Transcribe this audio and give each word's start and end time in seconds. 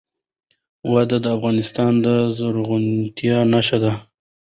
وادي 0.91 1.17
د 1.23 1.27
افغانستان 1.37 1.91
د 2.05 2.07
زرغونتیا 2.37 3.37
نښه 3.51 3.77
ده. 3.83 3.93